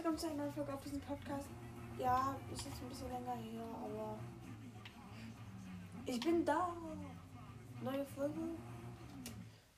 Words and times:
willkommen 0.00 0.16
zu 0.16 0.28
einer 0.28 0.36
neuen 0.36 0.52
Folge 0.54 0.72
auf 0.72 0.82
diesem 0.82 1.00
Podcast. 1.02 1.46
Ja, 1.98 2.34
ist 2.50 2.64
jetzt 2.64 2.80
ein 2.80 2.88
bisschen 2.88 3.10
länger 3.10 3.36
her, 3.36 3.62
aber 3.84 4.18
ich 6.06 6.18
bin 6.18 6.42
da. 6.42 6.74
Neue 7.82 8.06
Folge. 8.06 8.40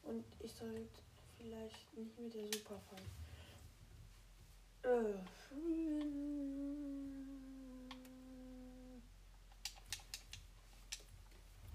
Und 0.04 0.24
ich 0.38 0.52
sollte 0.52 1.02
vielleicht 1.36 1.98
nicht 1.98 2.20
mit 2.20 2.32
der 2.32 2.44
Super 2.52 2.78
fahren. 2.88 3.02
Äh. 4.84 5.14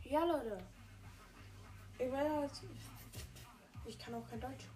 Ja, 0.09 0.23
Leute. 0.23 0.57
Ich 1.99 2.09
weiß, 2.09 2.63
ich 3.87 3.99
kann 3.99 4.15
auch 4.15 4.29
kein 4.29 4.39
Deutsch. 4.39 4.69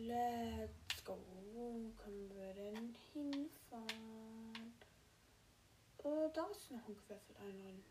Let's 0.00 1.02
go. 1.04 1.18
Wo 1.52 1.90
können 1.96 2.30
wir 2.30 2.54
denn 2.54 2.94
hinfahren? 3.12 4.72
Äh, 6.04 6.30
da 6.32 6.46
ist 6.46 6.70
noch 6.70 6.86
ein 6.86 6.96
Querfeld 6.96 7.36
einladen. 7.40 7.82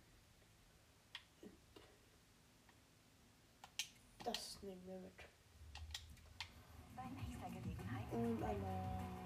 Das 4.24 4.58
nehmen 4.62 4.82
wir 4.86 5.00
mit. 5.00 5.14
Bei 6.96 7.10
nächster 7.10 7.50
Gelegenheit 7.50 8.14
Und 8.14 8.42
einmal 8.42 9.17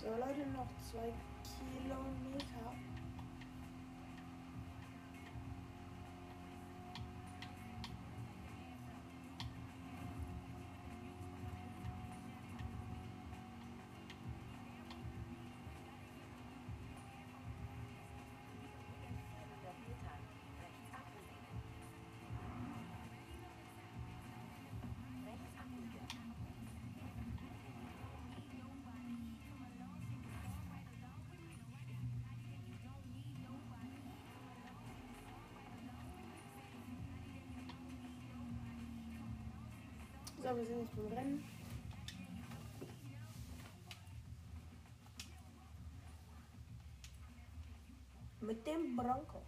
So, 0.00 0.06
Leute, 0.10 0.46
noch 0.52 0.68
zwei 0.88 1.12
Kilometer. 1.74 2.72
So, 40.48 40.56
wir 40.56 40.64
Rennen. 41.14 41.44
Dem 48.64 48.96
Bronco. 48.96 49.42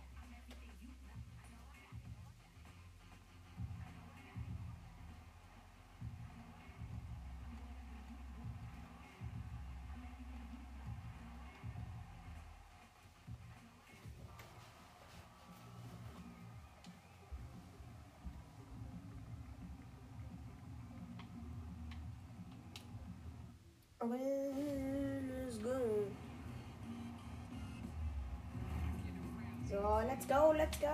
Let's 24.08 25.58
go. 25.58 25.78
So, 29.68 30.02
let's 30.06 30.26
go, 30.26 30.54
let's 30.56 30.78
go. 30.78 30.86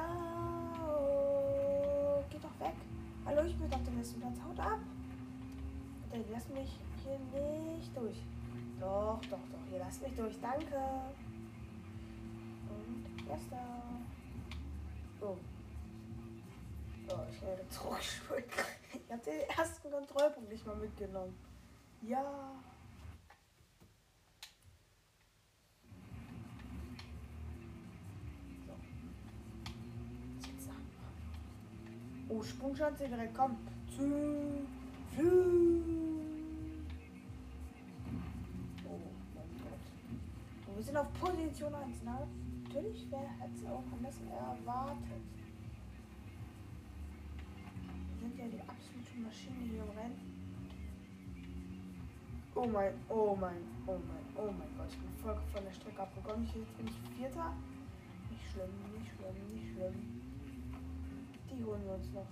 Geht 2.30 2.44
doch 2.44 2.60
weg. 2.60 2.74
Hallo, 3.24 3.42
ich 3.44 3.56
bin 3.56 3.72
auf 3.72 3.84
dem 3.84 3.96
nächsten 3.96 4.20
Platz. 4.20 4.36
Haut 4.44 4.58
ab. 4.58 4.80
Bitte, 6.10 6.24
lass 6.32 6.48
mich 6.48 6.78
hier 7.04 7.18
nicht 7.40 7.96
durch. 7.96 8.18
Doch, 8.80 9.20
doch, 9.30 9.38
doch. 9.38 9.72
Ihr 9.72 9.78
lasst 9.78 10.02
mich 10.02 10.14
durch. 10.14 10.40
Danke. 10.40 10.76
Und 12.68 13.28
erster. 13.28 13.56
Oh. 15.20 15.36
Oh, 17.08 17.22
ich 17.30 17.42
werde 17.42 17.68
zurückspulen. 17.68 18.44
Ich 19.06 19.12
habe 19.12 19.22
den 19.22 19.40
ersten 19.56 19.90
Kontrollpunkt 19.90 20.50
nicht 20.50 20.66
mal 20.66 20.74
mitgenommen. 20.74 21.34
Ja. 22.02 22.24
So. 28.66 28.72
Jetzt 30.48 30.68
ab. 30.68 30.74
Oh, 32.28 32.35
Sprungschanze 32.46 33.08
direkt, 33.08 33.34
komm. 33.36 33.56
Zu. 33.96 34.66
Flü. 35.14 35.82
Oh 38.84 39.00
mein 39.34 39.50
Gott. 39.62 40.68
Und 40.68 40.76
wir 40.76 40.82
sind 40.82 40.96
auf 40.96 41.12
Position 41.14 41.74
1, 41.74 42.02
ne? 42.02 42.26
Natürlich, 42.64 43.06
wer 43.10 43.20
hätte 43.20 43.54
es 43.56 43.66
auch 43.66 43.82
anders 43.92 44.16
erwartet. 44.30 45.22
Wir 48.18 48.28
sind 48.28 48.38
ja 48.38 48.44
die 48.46 48.60
absolute 48.60 49.20
Maschine 49.22 49.64
hier 49.70 49.82
im 49.82 49.90
Rennen. 49.98 50.36
Oh 52.54 52.66
mein, 52.66 52.94
oh 53.08 53.36
mein, 53.36 53.62
oh 53.86 53.98
mein, 53.98 54.24
oh 54.36 54.50
mein 54.50 54.76
Gott, 54.76 54.88
ich 54.90 54.98
bin 54.98 55.12
voll 55.22 55.36
von 55.52 55.64
der 55.64 55.72
Strecke 55.72 56.02
abgekommen. 56.02 56.46
Jetzt 56.54 56.76
bin 56.76 56.86
ich 56.86 57.16
Vierter. 57.16 57.52
Nicht 58.30 58.50
schlimm, 58.50 58.70
nicht 58.94 59.12
schlimm, 59.14 59.54
nicht 59.54 59.72
schlimm. 59.72 60.25
Die 61.56 61.64
holen 61.64 61.82
wir 61.84 61.94
uns 61.94 62.12
noch. 62.12 62.26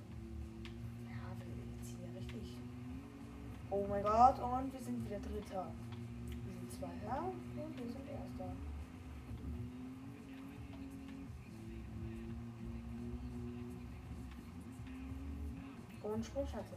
Ja, 1.04 1.32
wir 1.38 1.82
ziehen 1.82 1.98
ja 2.02 2.18
richtig. 2.18 2.58
Oh 3.70 3.86
mein 3.88 4.02
Gott, 4.02 4.38
und 4.38 4.72
wir 4.72 4.80
sind 4.80 5.04
wieder 5.04 5.18
Dritter. 5.18 5.72
Wir 6.44 6.54
sind 6.54 6.72
Zweiter 6.72 7.22
und 7.24 7.78
wir 7.78 7.90
sind 7.90 8.08
Erster. 8.08 8.52
Und 16.02 16.24
Sprungschatze. 16.24 16.76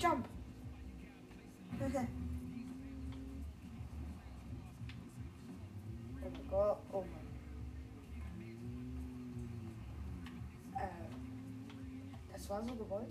Jump! 0.00 0.28
oh 1.80 2.18
gewollt. 12.88 13.08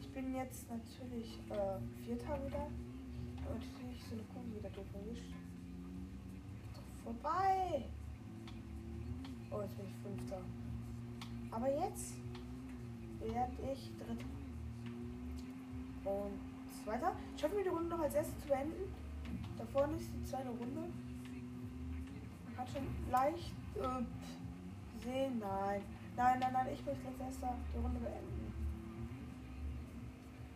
Ich 0.00 0.08
bin 0.10 0.34
jetzt 0.34 0.68
natürlich 0.70 1.38
äh, 1.48 2.04
Vierter 2.04 2.46
wieder. 2.46 2.66
Und 3.48 3.58
natürlich 3.58 4.04
so 4.04 4.14
eine 4.14 4.22
Kurve 4.24 4.54
wieder. 4.58 4.70
Doch 4.70 4.84
vorbei! 7.04 7.84
Oh, 9.50 9.62
jetzt 9.62 9.76
bin 9.76 9.86
ich 9.86 9.94
Fünfter. 10.02 10.40
Aber 11.50 11.68
jetzt 11.68 12.14
werde 13.20 13.72
ich 13.72 13.90
Dritter. 13.96 14.24
Und 16.04 16.38
Zweiter. 16.84 17.12
Schaffen 17.36 17.56
wir 17.56 17.64
die 17.64 17.70
Runde 17.70 17.88
noch 17.90 18.00
als 18.00 18.14
erstes 18.14 18.38
zu 18.40 18.48
beenden. 18.48 18.94
Da 19.58 19.64
vorne 19.66 19.96
ist 19.96 20.08
die 20.14 20.24
zweite 20.24 20.48
Runde. 20.48 20.88
Man 22.46 22.56
kann 22.56 22.66
schon 22.68 23.10
leicht 23.10 23.52
äh, 23.76 25.04
sehen. 25.04 25.38
Nein. 25.38 25.82
Nein, 26.16 26.38
nein, 26.40 26.52
nein, 26.52 26.66
ich 26.72 26.84
möchte 26.84 27.06
als 27.06 27.20
erster 27.20 27.54
die 27.74 27.78
Runde 27.78 27.98
beenden. 28.00 28.49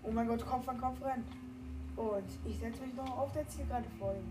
Oh 0.07 0.11
mein 0.13 0.29
Gott, 0.29 0.45
Kopf 0.45 0.69
an 0.69 0.79
Kopf 0.79 1.03
rennt. 1.03 1.27
Und 1.97 2.25
ich 2.45 2.59
setze 2.59 2.83
mich 2.83 2.95
noch 2.95 3.19
auf 3.19 3.33
der 3.33 3.49
Zielgerade 3.49 3.89
vor 3.99 4.15
ihm. 4.15 4.29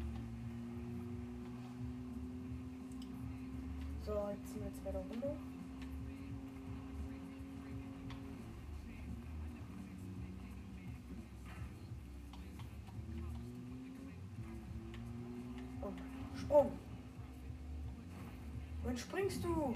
So, 4.05 4.11
jetzt 4.29 4.53
ziehen 4.53 4.63
wir 4.63 4.73
zweite 4.73 4.97
Runde. 4.97 5.35
Und 15.81 16.01
Sprung. 16.37 16.71
Wohin 18.83 18.97
springst 18.97 19.43
du? 19.43 19.75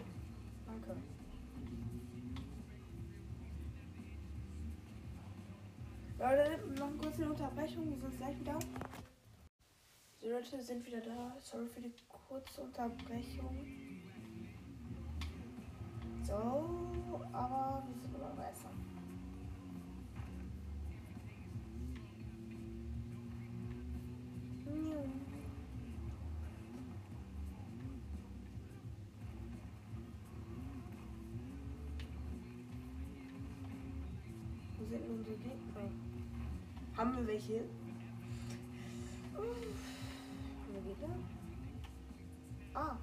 Leute, 6.36 6.60
noch 6.78 6.88
eine 6.88 6.98
kurze 6.98 7.30
Unterbrechung, 7.30 7.90
wir 7.90 7.98
sind 8.02 8.18
gleich 8.18 8.38
wieder. 8.38 8.60
Die 10.22 10.28
Leute 10.28 10.62
sind 10.62 10.86
wieder 10.86 11.00
da. 11.00 11.38
Sorry 11.40 11.68
für 11.68 11.80
die 11.80 11.94
kurze 12.10 12.64
Unterbrechung. 12.64 13.66
So, 16.24 16.34
aber 17.32 17.82
wir 17.88 18.02
sind 18.02 18.14
immer 18.14 18.36
besser. 18.36 18.70
Wo 34.78 34.86
sind 34.86 35.10
unsere 35.10 35.38
Gegner? 35.38 36.17
Haben 36.98 37.16
wir 37.16 37.28
welche? 37.28 37.62
Ah. 39.36 41.16
Ah, 42.74 42.98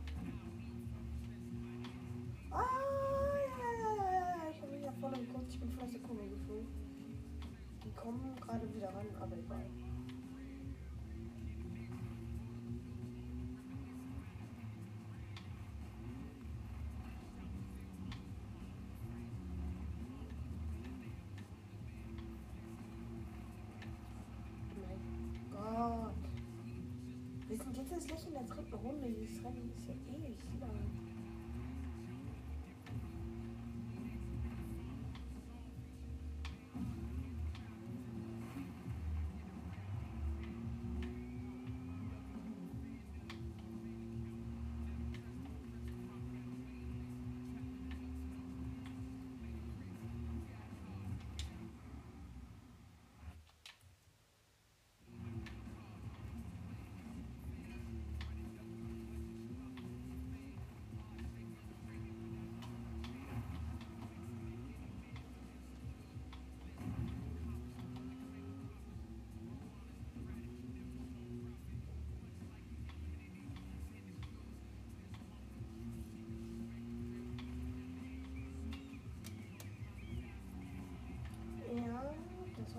Wir 28.06 28.18
sind 28.18 28.34
jetzt 28.34 28.34
erst 28.34 28.34
gleich 28.34 28.42
in 28.42 28.48
der 28.48 28.56
dritten 28.56 28.86
Runde. 28.86 29.08
Dieses 29.08 29.44
Rennen 29.44 29.72
ist 29.74 29.88
ja 29.88 29.94
ewig 29.94 30.36
lang. 30.60 30.70
Ja, 30.70 30.93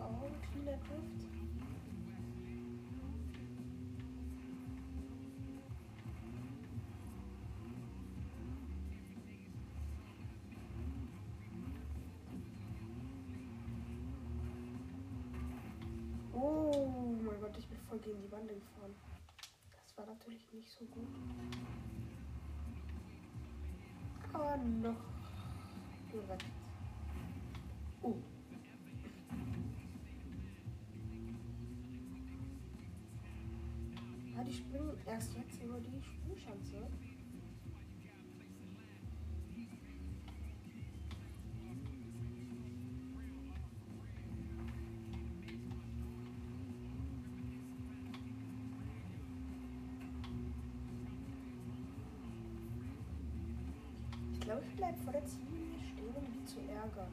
ein 0.07 0.42
cleaner 0.52 0.78
Drift. 0.78 1.36
Oh 16.34 17.16
mein 17.24 17.40
Gott, 17.40 17.58
ich 17.58 17.68
bin 17.68 17.78
voll 17.90 18.00
gegen 18.00 18.22
die 18.22 18.31
Wand 18.31 18.48
gefahren. 18.48 18.94
Das 19.72 19.98
war 19.98 20.06
natürlich 20.06 20.51
nicht 20.54 20.69
so 20.69 20.86
gut. 20.86 21.08
Aber 24.34 24.58
noch 24.58 24.96
Ich 54.62 54.76
bleibe 54.76 54.98
vor 55.00 55.14
der 55.14 55.26
Ziellinie 55.26 55.80
stehen, 55.80 56.16
um 56.16 56.32
die 56.32 56.46
zu 56.46 56.60
ärgern. 56.62 57.12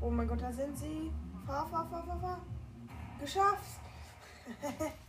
Oh 0.00 0.10
mein 0.10 0.26
Gott, 0.26 0.42
da 0.42 0.52
sind 0.52 0.76
sie. 0.76 1.12
Fahr, 1.46 1.66
fahr, 1.68 1.86
fahr, 1.86 2.04
fahr, 2.04 2.20
fahr. 2.20 2.40
Geschafft. 3.20 3.80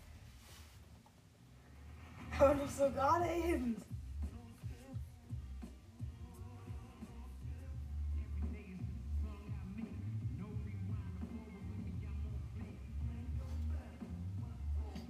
Aber 2.43 2.55
noch 2.55 2.67
so 2.67 2.89
gerade 2.89 3.25
eben. 3.47 3.77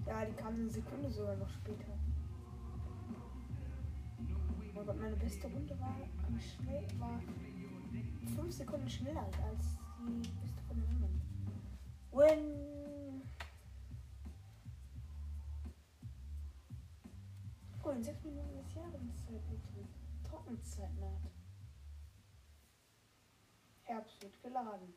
Ja, 0.05 0.25
die 0.25 0.33
kam 0.33 0.53
eine 0.53 0.69
Sekunde 0.69 1.09
sogar 1.09 1.35
noch 1.37 1.49
später. 1.49 1.97
Oh 4.75 4.83
Gott, 4.85 4.99
meine 4.99 5.15
beste 5.15 5.47
Runde 5.47 5.79
war 5.79 5.95
am 6.27 6.39
schnell 6.39 6.85
war 6.99 7.19
fünf 8.35 8.53
Sekunden 8.53 8.89
schneller 8.89 9.25
als 9.25 9.79
die 10.07 10.29
beste 10.39 10.61
von 10.67 10.79
den 10.79 10.87
anderen. 10.87 11.21
Win. 12.11 12.92
Ui. 17.85 17.95
in 17.95 18.03
sechs 18.03 18.23
Minuten 18.23 18.59
ist 18.59 18.73
Jahreszeit 18.73 19.49
beginnt. 19.49 19.89
Trockenzeit 20.23 20.93
naht. 20.99 21.31
Herbst 23.81 24.21
wird 24.21 24.41
geladen. 24.41 24.93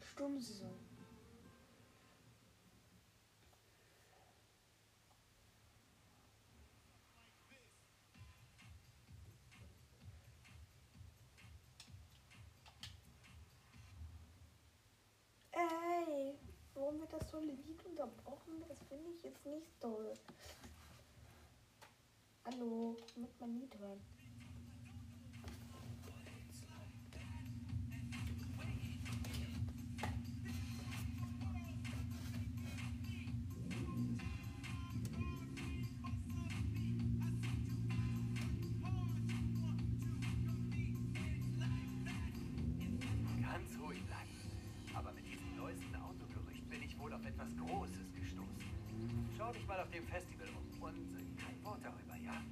Sturmsaison. 0.00 0.83
Warum 16.94 17.00
wird 17.00 17.12
das 17.12 17.30
tolle 17.30 17.52
Lied 17.52 17.84
unterbrochen? 17.84 18.64
Das 18.68 18.78
finde 18.88 19.10
ich 19.10 19.22
jetzt 19.24 19.44
nicht 19.46 19.80
toll. 19.80 20.12
Hallo, 22.44 22.96
mit 23.16 23.40
mein 23.40 23.54
Lied 23.54 23.76
hören. 23.78 24.00
Auf 47.24 47.30
etwas 47.30 47.56
Großes 47.56 48.14
gestoßen. 48.20 48.64
Schau 49.38 49.52
dich 49.52 49.66
mal 49.66 49.80
auf 49.80 49.90
dem 49.90 50.06
Festival 50.06 50.48
um 50.48 50.82
und 50.82 51.36
kein 51.38 51.64
Wort 51.64 51.80
darüber, 51.82 52.16
ja? 52.22 52.42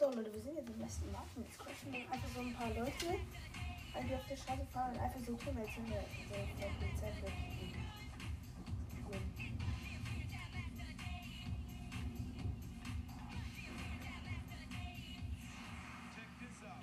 So 0.00 0.06
Leute, 0.06 0.32
wir 0.32 0.40
sind 0.40 0.56
jetzt 0.56 0.70
im 0.70 0.78
besten 0.78 1.12
Waffen. 1.12 1.44
Jetzt 1.44 1.58
quatschen 1.58 1.92
dann 1.92 2.00
einfach 2.10 2.28
so 2.34 2.40
ein 2.40 2.54
paar 2.54 2.68
Leute, 2.68 3.20
weil 3.92 4.04
die 4.08 4.14
auf 4.14 4.26
der 4.30 4.36
Straße 4.38 4.64
fahren 4.72 4.94
und 4.94 4.98
einfach 4.98 5.20
so 5.20 5.34
tun, 5.34 5.54
als 5.58 5.68
wenn 5.76 5.90
wir 5.90 6.02
der, 6.30 6.68
Polizei 6.78 7.12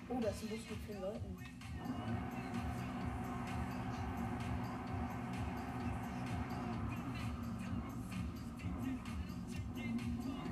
Oh, 0.10 0.20
das 0.22 0.36
ist 0.36 0.44
ein 0.44 0.50
Bus 0.50 0.70
mit 0.70 0.80
vielen 0.86 1.02
Leuten. 1.02 1.38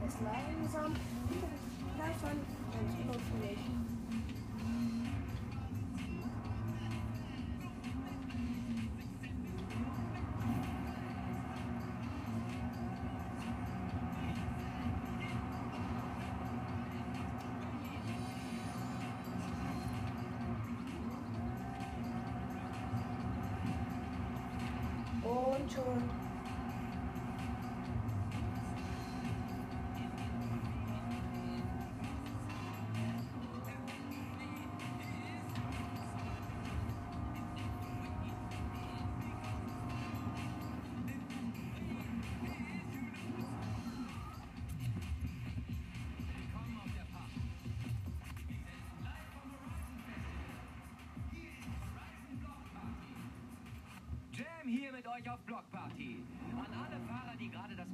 Es 0.08 0.22
langsam 0.22 0.96
davon 1.98 2.55
ganz 2.86 3.26
hier 54.68 54.92
mit 54.92 55.08
euch 55.08 55.30
auf 55.30 55.40
Blockparty. 55.46 56.24
An 56.54 56.74
alle 56.74 57.00
Fahrer, 57.08 57.36
die 57.38 57.50
gerade 57.50 57.76
das 57.76 57.88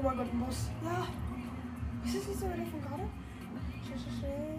Oh 0.00 0.02
mein 0.02 0.16
Gott, 0.16 0.32
ein 0.32 0.38
Bus. 0.40 0.70
Ja. 0.82 1.06
Ist 2.04 2.16
das 2.16 2.26
nicht 2.26 2.40
so 2.40 2.46
der 2.46 2.66
von 2.66 2.80
gerade? 2.80 3.08
Schnell, 3.84 3.98
schnell, 3.98 4.18
schnell. 4.18 4.57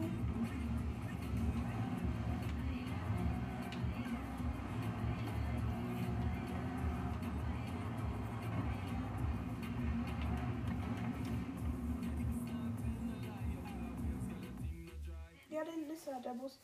Er, 16.09 16.19
der 16.21 16.33
Bus. 16.33 16.59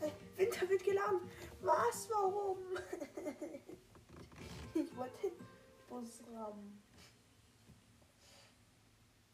Hey, 0.00 0.12
Winter 0.36 0.68
wird 0.68 0.84
geladen. 0.84 1.20
Was? 1.62 2.08
Warum? 2.10 2.58
ich 4.74 4.96
wollte 4.96 5.18
den 5.22 5.32
Bus 5.88 6.20
rammen. 6.32 6.80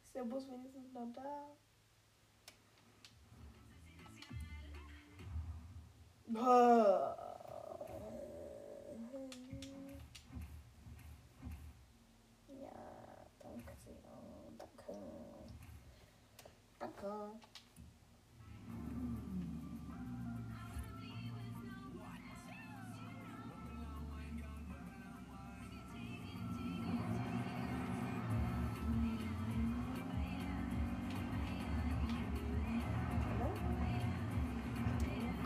Ist 0.02 0.14
der 0.14 0.24
Bus 0.24 0.48
wenigstens 0.48 0.92
noch 0.92 1.12
da? 1.12 1.50
Ja, 6.32 7.19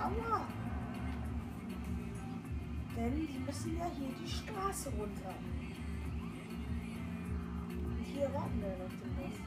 Aua! 0.04 0.46
Denn 2.94 3.26
die 3.26 3.38
müssen 3.38 3.78
ja 3.78 3.90
hier 3.96 4.10
die 4.20 4.28
Straße 4.28 4.90
runter. 4.90 5.34
Und 7.70 8.04
hier 8.04 8.30
warten 8.34 8.60
wir 8.60 8.76
noch 8.76 8.90
den 8.90 9.14
Bus. 9.16 9.40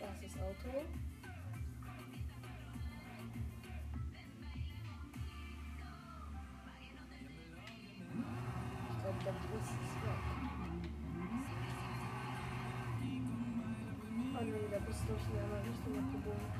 Das 0.00 0.22
ist 0.22 0.38
Auto. 0.40 1.01
Oh 14.84 14.90
nee, 14.90 14.92
der 14.92 14.92
Bus 14.92 14.96
ist 14.96 15.08
durch 15.08 15.24
die 15.26 15.38
andere 15.38 15.62
Richtung 15.62 15.96
abgebogen. 15.98 16.50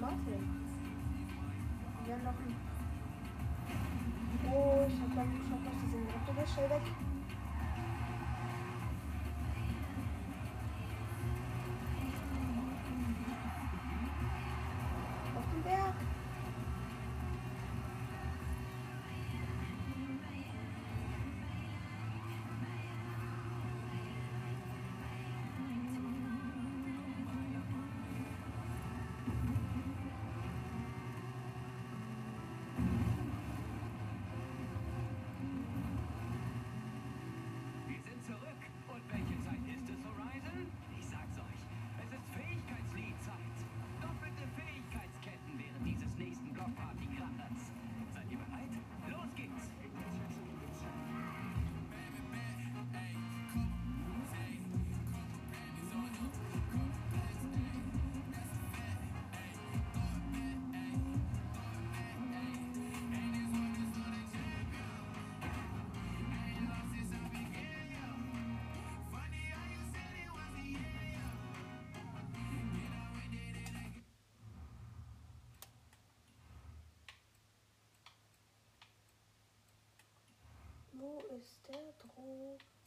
Mal 0.00 0.10
hin. 0.10 0.44
Wir 2.04 2.14
haben 2.14 2.24
noch 2.24 2.30
ein. 2.30 2.54
Oh, 4.52 4.86
ich 4.86 5.00
hab 5.00 5.12
glaube 5.12 5.28
ich 5.32 5.48
noch. 5.48 5.60
Warte, 5.66 6.34
der 6.36 6.46
schnell 6.46 6.70
weg. 6.70 7.05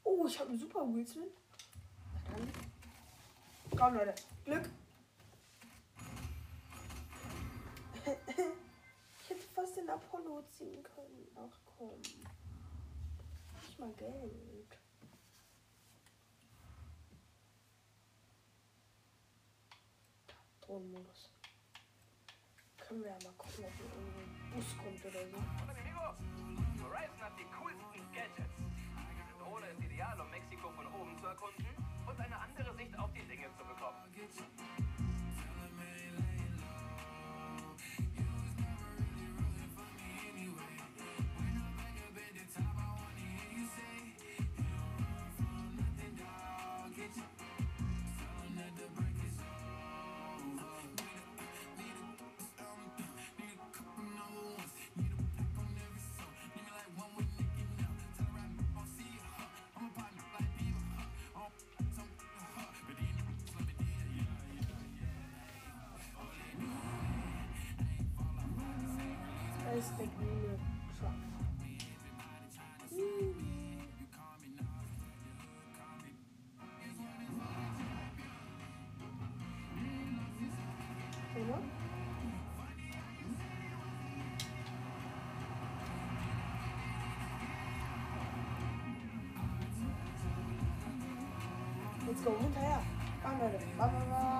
Oh, 0.04 0.25
ich 0.28 0.39
habe 0.39 0.49
einen 0.49 0.60
super 0.60 0.86
Wheelsman. 0.86 1.30
Komm, 3.78 3.93
Leute. 3.93 4.15
Glück. 4.43 4.69
Ich 8.06 9.30
hätte 9.30 9.41
fast 9.54 9.78
den 9.78 9.89
Apollo 9.89 10.43
ziehen 10.49 10.82
können. 10.84 11.28
Ach 11.36 11.60
komm. 11.78 11.99
Nicht 11.99 13.80
mal 13.80 13.93
Geld. 13.93 14.80
Drohnenmodus. 20.62 21.32
Können 22.78 23.04
wir 23.04 23.10
ja 23.12 23.17
mal 23.23 23.34
gucken, 23.38 23.65
ob 23.65 23.73
hier 23.73 23.86
irgendwo 23.86 24.19
ein 24.19 24.52
Bus 24.54 24.78
kommt 24.78 25.06
oder 25.06 25.28
so. 25.30 25.38
Horizon 26.84 27.21
hat 27.21 27.38
die 27.38 27.45
coolsten 27.45 28.12
Gadgets. 28.13 28.68
Drohne 29.49 29.65
ist 29.65 29.83
ideal, 29.83 30.21
um 30.21 30.29
Mexiko 30.29 30.69
von 30.69 30.85
oben 30.93 31.17
zu 31.17 31.25
erkunden 31.25 31.65
und 32.05 32.19
eine 32.19 32.38
andere 32.38 32.71
Sicht 32.75 32.97
auf 32.99 33.12
die 33.13 33.25
Dinge 33.25 33.47
zu 33.57 33.65
bekommen. 33.65 33.97
Ist 69.79 69.93
der 69.97 70.07
grüne 70.07 70.57
Truck. 70.99 71.13
Hm. 72.89 73.33
Oder? 81.35 81.59
Let's 92.05 92.23
go, 92.23 92.31
hinterher. 92.37 92.81
Bam, 93.23 93.39
Leute. 93.39 93.65
Bam, 93.77 93.91
bam, 93.91 94.09
bam. 94.09 94.19
Oh 94.19 94.38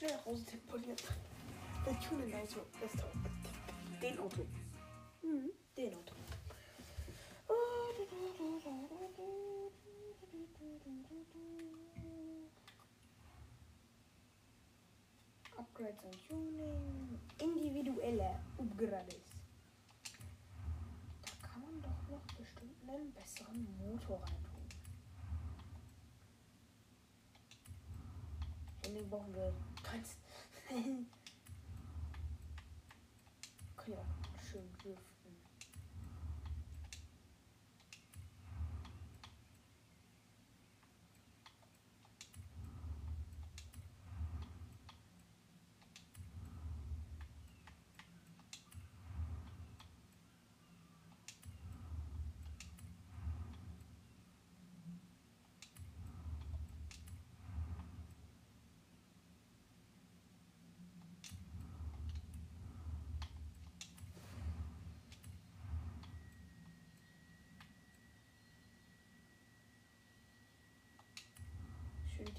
Schnell 0.00 0.16
nach 0.16 0.24
Hause 0.24 0.44
teleportiert. 0.46 1.02
Der 1.84 2.00
Tuning-Auto. 2.00 2.60
Das 2.80 2.94
ist 2.94 3.00
toll. 3.02 3.10
Den 4.00 4.18
Auto. 4.18 4.46
Mhm, 5.20 5.50
den 5.76 5.94
Auto. 5.94 6.14
Upgrades 15.58 16.02
und 16.02 16.28
Tuning. 16.28 17.20
Individuelle 17.38 18.40
Upgrades. 18.56 19.16
Da 21.42 21.46
kann 21.46 21.60
man 21.60 21.82
doch 21.82 22.10
noch 22.10 22.36
bestimmt 22.38 22.88
einen 22.88 23.12
besseren 23.12 23.66
Motor 23.76 24.22
reintun. 24.22 24.49
Den 29.10 29.18
brauchen 29.18 29.34
wir 29.34 29.52
keins. 29.82 30.16
Können 33.76 33.96
ja 33.96 34.04
schön 34.40 34.70
dürften. 34.84 35.19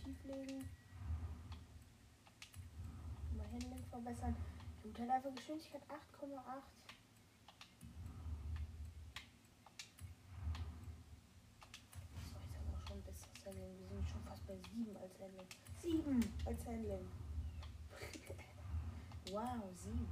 Schön 0.04 0.16
tief 0.16 0.24
legen. 0.26 0.70
Mal 3.38 3.46
Handling 3.52 3.86
verbessern. 3.90 4.36
Unterleifer 4.84 5.32
Geschwindigkeit 5.32 5.82
8,8. 5.84 5.90
So, 12.26 12.40
jetzt 12.40 12.56
haben 12.56 12.68
wir 12.68 12.78
auch 12.78 12.88
schon 12.88 13.02
besseres 13.04 13.46
Handling. 13.46 13.80
Wir 13.80 13.88
sind 13.88 14.10
schon 14.10 14.24
fast 14.24 14.48
bei 14.48 14.56
7 14.74 14.98
als 14.98 15.20
Handling. 15.20 15.48
7 15.82 16.34
als 16.46 16.66
Handling. 16.66 17.08
wow, 19.32 19.70
7. 19.76 20.08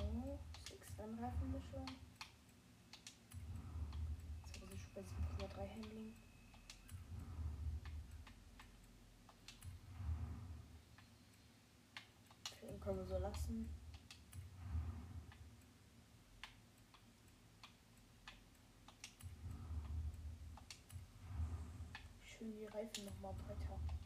So, 0.00 0.38
6 1.00 1.22
Reifenmischung. 1.22 1.86
Jetzt 4.44 4.60
habe 4.60 4.74
ich 4.74 4.82
schon 4.82 4.92
bei 4.94 5.00
7,3 5.00 5.70
Handling. 5.70 6.14
Ihn 12.68 12.80
können 12.80 12.98
wir 12.98 13.06
so 13.06 13.16
lassen. 13.16 13.68
Schön 22.20 22.52
die 22.52 22.66
Reifen 22.66 23.06
nochmal 23.06 23.32
breiter. 23.32 23.99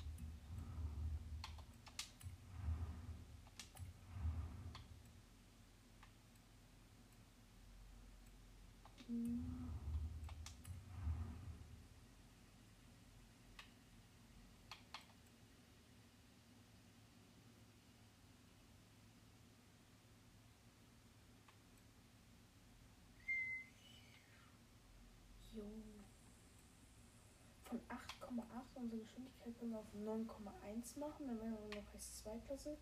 Von 27.75 27.83
8,8 27.89 28.77
unsere 28.77 29.03
Geschwindigkeit 29.03 29.59
können 29.59 29.73
wir 29.73 29.81
auf 29.81 29.93
9,1 29.95 30.97
machen, 31.01 31.27
dann 31.27 31.41
wären 31.41 31.59
wir 31.69 31.83
noch 31.83 31.93
als 31.93 32.19
Zweiklasse. 32.19 32.77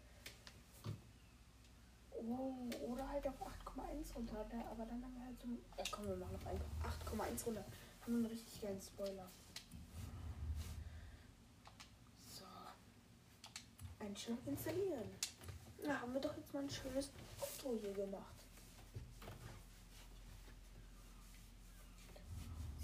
Oh, 2.12 2.68
oder 2.92 3.08
halt 3.08 3.26
auf 3.26 3.40
8,1 3.40 4.14
runter, 4.14 4.44
da- 4.50 4.70
aber 4.70 4.84
dann 4.84 5.02
haben 5.02 5.14
wir 5.14 5.24
halt 5.24 5.40
so. 5.40 5.48
Ja, 5.78 5.84
komm, 5.90 6.06
wir 6.08 6.16
machen 6.16 6.34
auf 6.36 6.46
einfach 6.46 6.66
8,1 6.84 7.46
runter. 7.46 7.64
Haben 8.02 8.12
wir 8.12 8.16
einen 8.16 8.26
richtig 8.26 8.60
geilen 8.60 8.82
Spoiler. 8.82 9.28
So. 12.28 12.44
Einstellung 13.98 14.40
installieren. 14.44 15.08
Na, 15.86 16.02
haben 16.02 16.12
wir 16.12 16.20
doch 16.20 16.36
jetzt 16.36 16.52
mal 16.52 16.64
ein 16.64 16.68
schönes 16.70 17.10
Auto 17.40 17.78
hier 17.80 17.94
gemacht. 17.94 18.34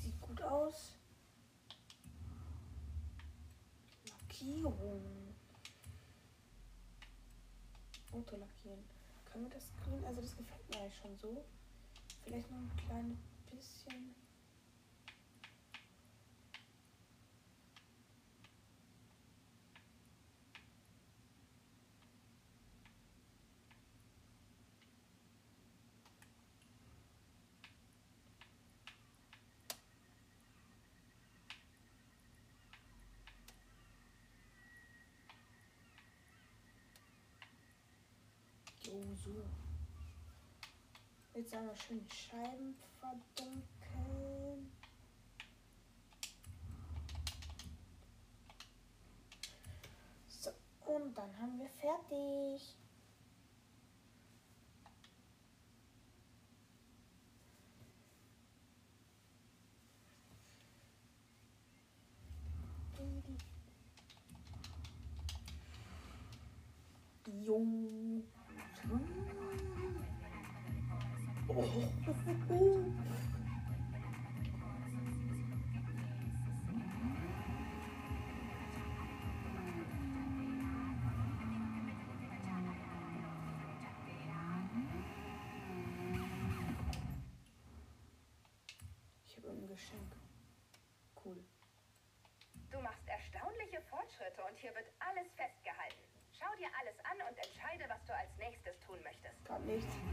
Sieht 0.03 0.19
gut 0.23 0.41
aus. 0.43 0.95
Lackierung. 4.39 5.35
Auto 8.13 8.37
lackieren. 8.37 8.85
Können 9.25 9.45
wir 9.45 9.51
das 9.51 9.73
grün? 9.83 10.05
Also 10.05 10.21
das 10.21 10.37
gefällt 10.37 10.69
mir 10.71 10.81
eigentlich 10.81 10.97
schon 10.97 11.17
so. 11.19 11.45
Vielleicht 12.25 12.51
noch 12.51 12.59
ein 12.59 12.73
kleines 12.87 13.19
bisschen. 13.51 14.15
so. 39.25 39.31
Jetzt 41.35 41.55
aber 41.55 41.75
schön 41.77 42.05
die 42.05 42.15
Scheiben 42.15 42.75
verdunkeln. 42.99 44.73
So, 50.29 50.51
und 50.87 51.17
dann 51.17 51.39
haben 51.39 51.59
wir 51.59 51.69
fertig. 51.69 52.77
Jung. 67.49 67.98
Ich 71.59 71.65
habe 71.65 71.75
ein 89.51 89.67
Geschenk. 89.67 90.15
Cool. 91.25 91.43
Du 92.71 92.79
machst 92.81 93.09
erstaunliche 93.09 93.81
Fortschritte 93.91 94.45
und 94.49 94.57
hier 94.59 94.73
wird 94.77 94.87
alles 95.01 95.27
festgehalten. 95.35 95.97
Schau 96.39 96.55
dir 96.57 96.69
alles 96.79 96.95
an 97.01 97.17
und 97.29 97.37
entscheide, 97.37 97.85
was 97.89 98.05
du 98.05 98.15
als 98.15 98.31
nächstes 98.39 98.79
tun 98.87 99.03
möchtest. 99.03 99.45
Gerade 99.45 99.65
nichts. 99.65 100.08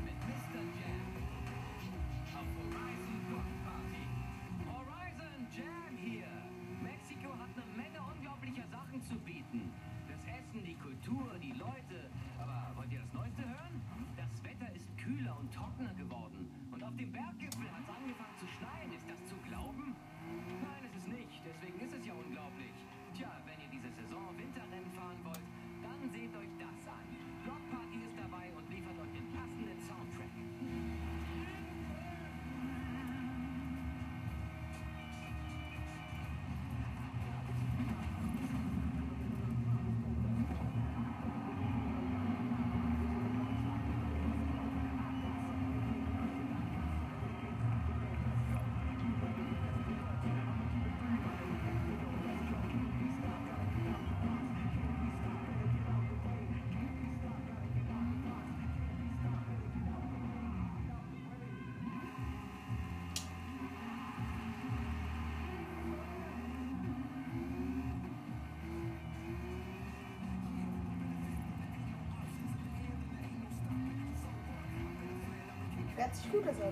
Fährt 76.06 76.16
sich 76.18 76.32
gut, 76.32 76.44
aber 76.48 76.72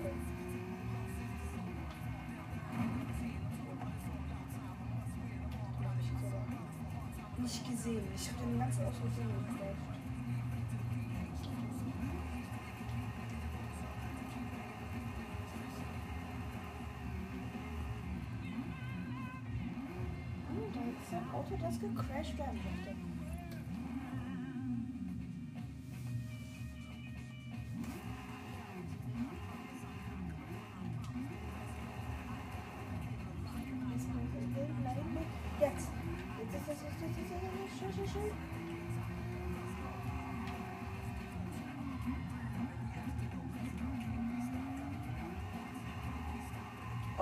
Nicht 7.42 7.68
gesehen. 7.68 8.04
Ich 8.14 8.28
habe 8.28 8.46
den 8.46 8.58
ganzen 8.60 8.86
Ausflug 8.86 9.10
geflasht. 9.16 9.73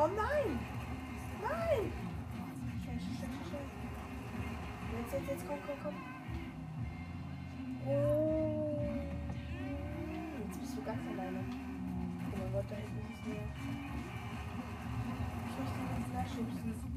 Oh 0.03 0.09
nein! 0.09 0.59
Nein! 1.41 1.93
Schnell, 2.83 2.99
schnell, 2.99 3.31
schnell. 3.47 3.69
Jetzt, 4.99 5.12
jetzt, 5.12 5.29
jetzt, 5.29 5.47
komm, 5.47 5.59
komm, 5.65 5.77
komm. 5.81 5.95
Oh. 7.87 8.99
Jetzt 10.45 10.61
bist 10.61 10.77
du 10.77 10.83
ganz 10.83 10.99
alleine. 11.07 11.38
Oh 11.38 12.37
mein 12.37 12.53
Gott, 12.53 12.65
da 12.69 12.75
hinten 12.75 12.99
ist 12.99 13.21
es 13.21 13.27
mehr. 13.27 13.47
Ich 15.49 15.59
möchte 15.59 15.79
den 15.95 16.05
Flash 16.11 16.31
schubsen. 16.31 16.91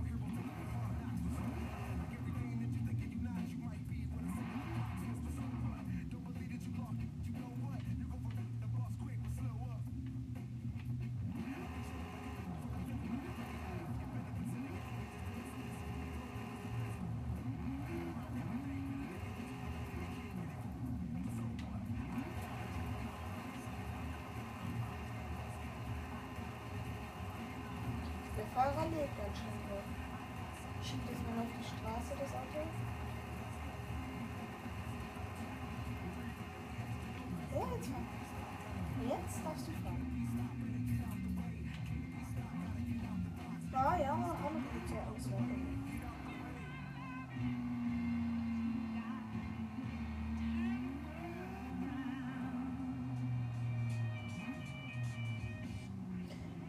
Fahrer 28.55 28.87
lebt 28.87 29.19
anscheinend 29.19 29.67
noch. 29.67 29.83
Schiebt 30.81 31.11
es 31.11 31.19
mal 31.27 31.43
auf 31.43 31.51
die 31.51 31.65
Straße, 31.65 32.15
das 32.17 32.31
Auto. 32.31 32.63
Ja, 37.53 37.75
jetzt 37.75 37.89
fahr. 37.89 38.05
Jetzt 39.03 39.43
darfst 39.43 39.67
du 39.67 39.71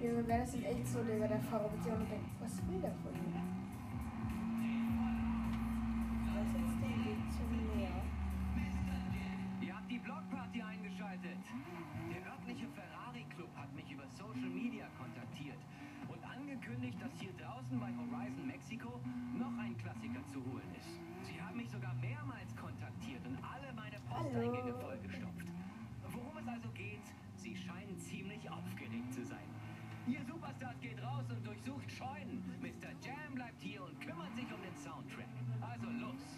Junge, 0.07 0.29
wäre 0.29 0.41
das 0.41 0.55
in 0.55 0.63
echt 0.63 0.87
so, 0.87 1.03
Digga, 1.03 1.27
der 1.27 1.41
Fahrer 1.41 1.67
wird 1.73 1.83
sich 1.83 1.93
auch 1.93 1.99
denken, 1.99 2.31
was 2.39 2.55
will 2.69 2.81
der 2.81 2.95
von 3.03 3.11
mir? 3.11 3.43
Weiß 6.31 6.51
jetzt 6.55 6.79
den 6.79 6.99
Weg 7.03 7.21
zum 7.35 7.51
Meer. 7.75 7.91
Ihr 9.61 9.75
habt 9.75 9.91
die 9.91 9.99
Blockparty 9.99 10.63
eingeschaltet. 10.63 11.43
Der 12.07 12.23
örtliche 12.23 12.69
Ferrari-Club 12.69 13.51
hat 13.57 13.75
mich 13.75 13.91
über 13.91 14.07
Social 14.07 14.49
Media 14.49 14.87
kontaktiert 14.97 15.59
und 16.07 16.23
angekündigt, 16.23 17.03
dass 17.03 17.11
hier 17.19 17.33
draußen 17.43 17.81
bei 17.81 17.91
Horizon 17.91 18.47
Mexiko 18.47 19.01
noch 19.35 19.59
ein 19.59 19.77
Klassiker 19.77 20.23
zu 20.31 20.39
holen 20.47 20.71
ist. 20.79 21.03
Sie 21.27 21.43
haben 21.43 21.57
mich 21.57 21.71
sogar 21.71 21.95
mehrmals 21.95 22.55
kontaktiert 22.55 23.27
und 23.27 23.39
alle 23.43 23.73
meine 23.75 23.99
Posteingänge 24.07 24.73
vollgestopft. 24.75 25.51
Worum 26.15 26.39
es 26.39 26.47
also 26.47 26.69
geht, 26.71 27.03
sie 27.35 27.57
scheinen 27.57 27.99
ziemlich 27.99 28.49
aufgeregt 28.49 29.13
zu 29.13 29.25
sein. 29.25 29.46
Raus 31.17 31.25
und 31.31 31.47
durchsucht 31.47 31.91
Scheunen. 31.91 32.45
Mr. 32.61 32.93
Jam 33.03 33.35
bleibt 33.35 33.63
hier 33.63 33.83
und 33.83 33.99
kümmert 34.01 34.35
sich 34.35 34.45
um 34.53 34.61
den 34.61 34.77
Soundtrack. 34.77 35.29
Also 35.63 35.87
los. 35.87 36.36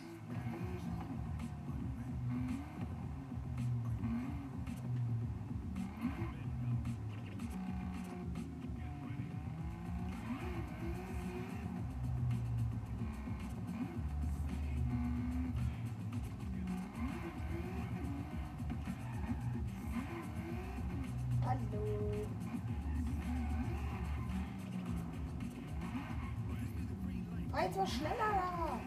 Fahr 27.59 27.67
jetzt 27.67 27.77
mal 27.77 27.87
schneller 27.89 28.15
da. 28.17 28.79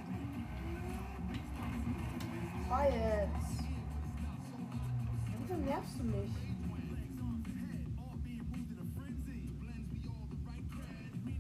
Fahr 2.70 2.86
jetzt. 2.86 3.64
nervst 5.66 6.00
du 6.00 6.04
mich? 6.06 6.32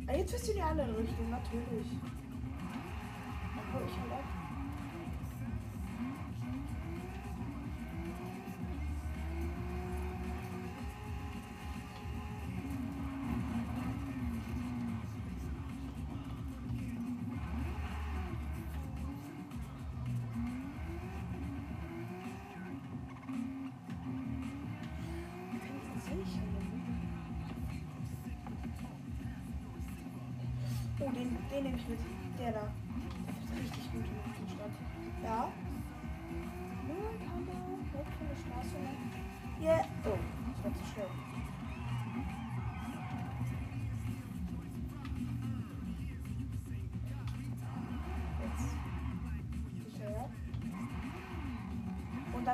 Ah, 0.07 0.13
jetzt 0.17 0.31
bist 0.33 0.45
du 0.45 0.51
in 0.51 0.57
die 0.57 0.61
andere 0.61 0.97
Richtung, 0.97 1.29
natürlich. 1.29 1.87
Dann 3.55 3.71
ich 3.85 3.97
halt 3.97 4.11
ab. 4.11 4.40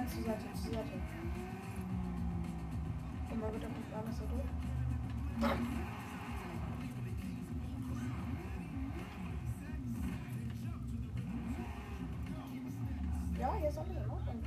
Dann 0.08 0.16
zur 0.16 0.24
Seite, 0.24 0.46
zur 0.54 0.72
Seite. 0.74 1.02
Und 3.30 3.40
mal 3.42 3.52
wird 3.52 3.66
auf 3.66 3.72
die 3.78 3.84
Flamme 3.90 4.12
so 4.12 4.26
durch. 4.26 4.50
Ja, 13.38 13.54
hier 13.56 13.70
ist 13.70 13.78
alles 13.78 13.98
in 13.98 14.10
Ordnung. 14.10 14.44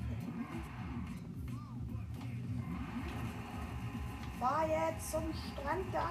Fahr 4.39 4.67
jetzt 4.67 5.11
zum 5.11 5.25
Strand 5.35 5.85
da. 5.93 6.09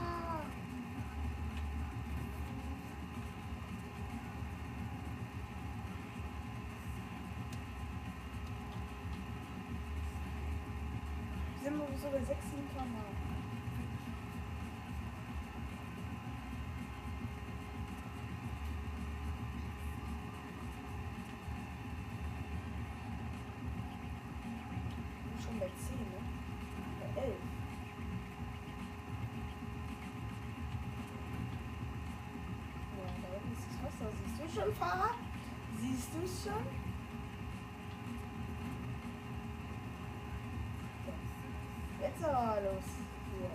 Sind 11.62 11.78
wir 11.78 11.98
sogar 11.98 12.22
6 12.22 12.46
Liter 12.56 12.86
mal. 12.86 13.04
Schon 25.44 25.60
bei 25.60 25.68
10, 25.68 25.98
ne? 25.98 26.22
Bei 27.00 27.22
11. 27.22 27.36
Ja, 32.96 33.04
da 33.22 33.28
unten 33.36 33.52
ist 33.52 33.68
das 33.68 33.76
Wasser. 33.84 34.08
Siehst 34.24 34.39
du 34.39 34.39
schon, 34.54 34.74
Fahrer? 34.74 35.12
Siehst 35.80 36.10
du 36.14 36.24
es 36.24 36.44
schon? 36.44 36.66
Jetzt 42.02 42.24
aber 42.24 42.62
los. 42.62 42.84
Hier. 43.32 43.50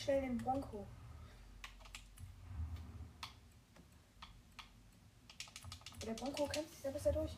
Schnell 0.07 0.21
den 0.21 0.37
Bronco. 0.37 0.87
Der 6.05 6.13
Bronco 6.13 6.45
kämpft 6.45 6.71
sich 6.75 6.81
da 6.83 6.91
besser 6.91 7.11
durch. 7.11 7.33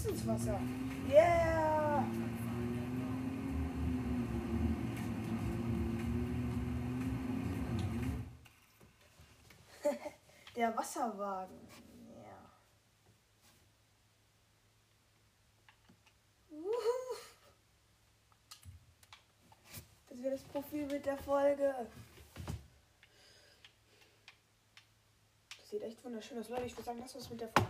Selbst 0.00 0.06
ins 0.06 0.26
Wasser. 0.26 0.58
Yeah! 1.08 2.04
Der 10.56 10.76
Wasserwagen. 10.76 11.68
Ja. 12.16 12.50
Wuhu. 16.48 16.70
Das 20.08 20.22
wäre 20.22 20.32
das 20.32 20.42
Profilbild 20.44 21.04
der 21.04 21.18
Folge. 21.18 21.74
Das 25.58 25.68
sieht 25.68 25.82
echt 25.82 26.02
wunderschön 26.02 26.38
aus. 26.38 26.48
Leute, 26.48 26.64
ich 26.64 26.72
würde 26.72 26.84
sagen, 26.84 27.00
das 27.02 27.14
war's 27.14 27.28
mit 27.28 27.40
der 27.42 27.48
Folge. 27.48 27.68